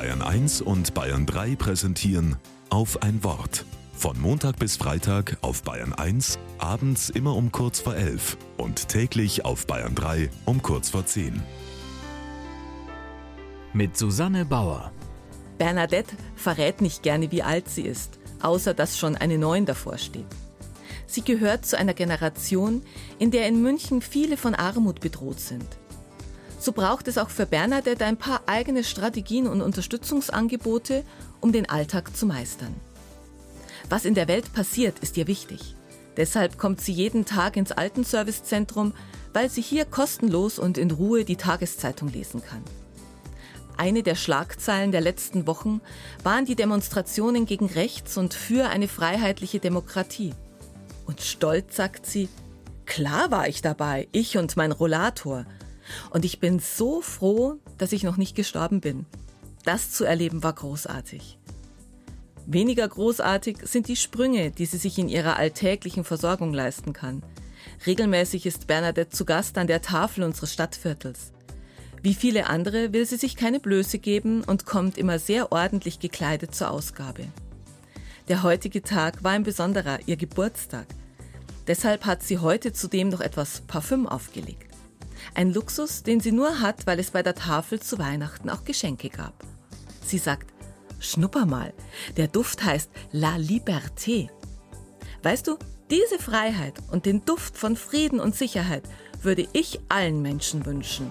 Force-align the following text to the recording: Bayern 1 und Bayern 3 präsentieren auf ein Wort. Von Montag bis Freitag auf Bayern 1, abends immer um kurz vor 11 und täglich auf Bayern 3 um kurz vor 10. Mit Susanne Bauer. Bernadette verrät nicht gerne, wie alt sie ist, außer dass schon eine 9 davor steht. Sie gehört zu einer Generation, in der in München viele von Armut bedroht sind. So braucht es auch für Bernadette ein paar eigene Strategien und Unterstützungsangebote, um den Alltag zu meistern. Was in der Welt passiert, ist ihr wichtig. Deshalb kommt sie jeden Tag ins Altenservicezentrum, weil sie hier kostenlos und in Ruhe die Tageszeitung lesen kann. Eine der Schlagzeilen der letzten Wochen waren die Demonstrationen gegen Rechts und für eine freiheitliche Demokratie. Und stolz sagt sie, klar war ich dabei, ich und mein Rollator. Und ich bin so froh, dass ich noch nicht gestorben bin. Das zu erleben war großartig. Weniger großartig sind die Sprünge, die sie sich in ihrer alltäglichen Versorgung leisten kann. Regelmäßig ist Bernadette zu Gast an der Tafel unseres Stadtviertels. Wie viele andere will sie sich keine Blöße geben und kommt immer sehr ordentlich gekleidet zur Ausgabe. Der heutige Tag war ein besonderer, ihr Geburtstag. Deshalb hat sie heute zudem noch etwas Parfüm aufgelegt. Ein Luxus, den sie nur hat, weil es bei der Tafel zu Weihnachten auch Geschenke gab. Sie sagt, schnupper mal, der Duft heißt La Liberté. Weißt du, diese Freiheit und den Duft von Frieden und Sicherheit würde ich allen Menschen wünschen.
Bayern 0.00 0.22
1 0.22 0.62
und 0.62 0.94
Bayern 0.94 1.26
3 1.26 1.56
präsentieren 1.56 2.36
auf 2.70 3.02
ein 3.02 3.22
Wort. 3.22 3.66
Von 3.92 4.18
Montag 4.18 4.58
bis 4.58 4.78
Freitag 4.78 5.36
auf 5.42 5.62
Bayern 5.62 5.92
1, 5.92 6.38
abends 6.56 7.10
immer 7.10 7.36
um 7.36 7.52
kurz 7.52 7.80
vor 7.80 7.94
11 7.94 8.38
und 8.56 8.88
täglich 8.88 9.44
auf 9.44 9.66
Bayern 9.66 9.94
3 9.94 10.30
um 10.46 10.62
kurz 10.62 10.88
vor 10.88 11.04
10. 11.04 11.42
Mit 13.74 13.98
Susanne 13.98 14.46
Bauer. 14.46 14.90
Bernadette 15.58 16.16
verrät 16.34 16.80
nicht 16.80 17.02
gerne, 17.02 17.30
wie 17.30 17.42
alt 17.42 17.68
sie 17.68 17.82
ist, 17.82 18.18
außer 18.40 18.72
dass 18.72 18.96
schon 18.96 19.16
eine 19.16 19.36
9 19.36 19.66
davor 19.66 19.98
steht. 19.98 20.24
Sie 21.06 21.20
gehört 21.20 21.66
zu 21.66 21.76
einer 21.76 21.92
Generation, 21.92 22.80
in 23.18 23.30
der 23.30 23.46
in 23.46 23.60
München 23.60 24.00
viele 24.00 24.38
von 24.38 24.54
Armut 24.54 25.00
bedroht 25.00 25.40
sind. 25.40 25.66
So 26.60 26.72
braucht 26.72 27.08
es 27.08 27.16
auch 27.16 27.30
für 27.30 27.46
Bernadette 27.46 28.04
ein 28.04 28.18
paar 28.18 28.42
eigene 28.44 28.84
Strategien 28.84 29.46
und 29.46 29.62
Unterstützungsangebote, 29.62 31.04
um 31.40 31.52
den 31.52 31.70
Alltag 31.70 32.14
zu 32.14 32.26
meistern. 32.26 32.74
Was 33.88 34.04
in 34.04 34.14
der 34.14 34.28
Welt 34.28 34.52
passiert, 34.52 34.98
ist 34.98 35.16
ihr 35.16 35.26
wichtig. 35.26 35.74
Deshalb 36.18 36.58
kommt 36.58 36.82
sie 36.82 36.92
jeden 36.92 37.24
Tag 37.24 37.56
ins 37.56 37.72
Altenservicezentrum, 37.72 38.92
weil 39.32 39.48
sie 39.48 39.62
hier 39.62 39.86
kostenlos 39.86 40.58
und 40.58 40.76
in 40.76 40.90
Ruhe 40.90 41.24
die 41.24 41.36
Tageszeitung 41.36 42.12
lesen 42.12 42.42
kann. 42.42 42.62
Eine 43.78 44.02
der 44.02 44.14
Schlagzeilen 44.14 44.92
der 44.92 45.00
letzten 45.00 45.46
Wochen 45.46 45.80
waren 46.22 46.44
die 46.44 46.56
Demonstrationen 46.56 47.46
gegen 47.46 47.66
Rechts 47.66 48.18
und 48.18 48.34
für 48.34 48.68
eine 48.68 48.86
freiheitliche 48.86 49.60
Demokratie. 49.60 50.34
Und 51.06 51.22
stolz 51.22 51.76
sagt 51.76 52.04
sie, 52.04 52.28
klar 52.84 53.30
war 53.30 53.48
ich 53.48 53.62
dabei, 53.62 54.08
ich 54.12 54.36
und 54.36 54.58
mein 54.58 54.72
Rollator. 54.72 55.46
Und 56.10 56.24
ich 56.24 56.40
bin 56.40 56.58
so 56.58 57.00
froh, 57.00 57.56
dass 57.78 57.92
ich 57.92 58.02
noch 58.02 58.16
nicht 58.16 58.34
gestorben 58.34 58.80
bin. 58.80 59.06
Das 59.64 59.92
zu 59.92 60.04
erleben 60.04 60.42
war 60.42 60.52
großartig. 60.52 61.38
Weniger 62.46 62.88
großartig 62.88 63.58
sind 63.64 63.88
die 63.88 63.96
Sprünge, 63.96 64.50
die 64.50 64.66
sie 64.66 64.78
sich 64.78 64.98
in 64.98 65.08
ihrer 65.08 65.36
alltäglichen 65.36 66.04
Versorgung 66.04 66.52
leisten 66.52 66.92
kann. 66.92 67.22
Regelmäßig 67.86 68.46
ist 68.46 68.66
Bernadette 68.66 69.14
zu 69.14 69.24
Gast 69.24 69.58
an 69.58 69.66
der 69.66 69.82
Tafel 69.82 70.24
unseres 70.24 70.52
Stadtviertels. 70.52 71.32
Wie 72.02 72.14
viele 72.14 72.46
andere 72.46 72.92
will 72.92 73.04
sie 73.04 73.16
sich 73.16 73.36
keine 73.36 73.60
Blöße 73.60 73.98
geben 73.98 74.42
und 74.42 74.64
kommt 74.64 74.96
immer 74.96 75.18
sehr 75.18 75.52
ordentlich 75.52 76.00
gekleidet 76.00 76.54
zur 76.54 76.70
Ausgabe. 76.70 77.26
Der 78.28 78.42
heutige 78.42 78.82
Tag 78.82 79.22
war 79.22 79.32
ein 79.32 79.42
besonderer, 79.42 79.98
ihr 80.06 80.16
Geburtstag. 80.16 80.86
Deshalb 81.66 82.06
hat 82.06 82.22
sie 82.22 82.38
heute 82.38 82.72
zudem 82.72 83.10
noch 83.10 83.20
etwas 83.20 83.60
Parfüm 83.62 84.06
aufgelegt. 84.06 84.69
Ein 85.34 85.52
Luxus, 85.52 86.02
den 86.02 86.20
sie 86.20 86.32
nur 86.32 86.60
hat, 86.60 86.86
weil 86.86 86.98
es 86.98 87.10
bei 87.10 87.22
der 87.22 87.34
Tafel 87.34 87.80
zu 87.80 87.98
Weihnachten 87.98 88.50
auch 88.50 88.64
Geschenke 88.64 89.08
gab. 89.08 89.34
Sie 90.04 90.18
sagt, 90.18 90.52
schnupper 90.98 91.46
mal, 91.46 91.72
der 92.16 92.28
Duft 92.28 92.64
heißt 92.64 92.90
La 93.12 93.36
Liberté. 93.36 94.28
Weißt 95.22 95.46
du, 95.46 95.56
diese 95.90 96.18
Freiheit 96.18 96.74
und 96.90 97.06
den 97.06 97.24
Duft 97.24 97.56
von 97.56 97.76
Frieden 97.76 98.20
und 98.20 98.34
Sicherheit 98.34 98.84
würde 99.22 99.46
ich 99.52 99.80
allen 99.88 100.22
Menschen 100.22 100.64
wünschen. 100.64 101.10